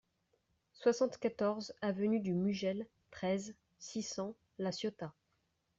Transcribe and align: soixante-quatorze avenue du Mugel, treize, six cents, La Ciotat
soixante-quatorze 0.73 1.75
avenue 1.81 2.21
du 2.21 2.33
Mugel, 2.33 2.87
treize, 3.11 3.53
six 3.77 4.01
cents, 4.01 4.35
La 4.57 4.71
Ciotat 4.71 5.13